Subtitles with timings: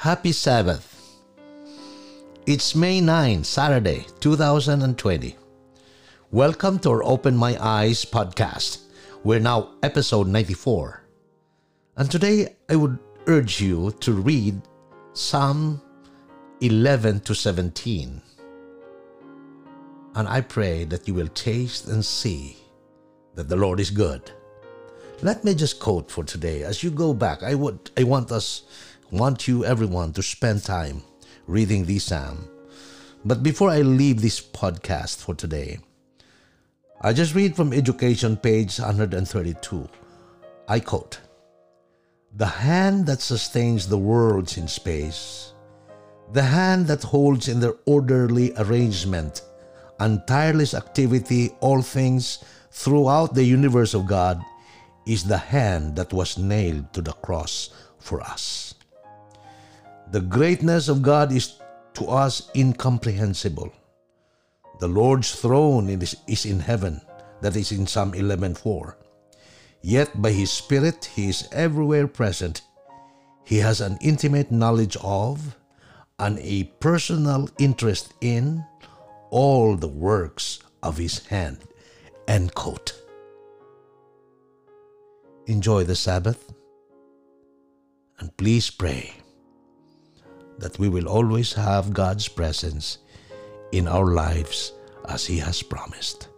[0.00, 0.96] Happy Sabbath.
[2.46, 5.36] It's May 9, Saturday, 2020.
[6.30, 8.88] Welcome to our Open My Eyes podcast.
[9.24, 11.04] We're now episode 94.
[11.98, 14.62] And today I would urge you to read
[15.12, 15.82] Psalm
[16.62, 18.22] 11 to 17.
[20.14, 22.56] And I pray that you will taste and see
[23.34, 24.32] that the Lord is good.
[25.20, 26.62] Let me just quote for today.
[26.62, 28.62] As you go back, I would I want us
[29.10, 31.02] want you everyone to spend time
[31.46, 32.48] reading this psalm.
[33.24, 35.80] But before I leave this podcast for today,
[37.00, 39.88] I just read from education page 132.
[40.68, 41.18] I quote
[42.36, 45.54] The hand that sustains the worlds in space,
[46.32, 49.42] the hand that holds in their orderly arrangement
[49.98, 54.40] and tireless activity all things throughout the universe of God
[55.04, 58.59] is the hand that was nailed to the cross for us.
[60.10, 61.54] The greatness of God is
[61.94, 63.72] to us incomprehensible.
[64.80, 67.00] The Lord's throne is, in heaven.
[67.42, 68.96] That is in Psalm 11:4.
[69.82, 72.62] Yet by his spirit he is everywhere present.
[73.44, 75.56] He has an intimate knowledge of
[76.18, 78.64] and a personal interest in
[79.30, 81.58] all the works of his hand.
[82.26, 82.94] End quote.
[85.46, 86.52] Enjoy the Sabbath
[88.18, 89.19] and please pray
[90.60, 92.98] that we will always have God's presence
[93.72, 94.72] in our lives
[95.08, 96.29] as He has promised.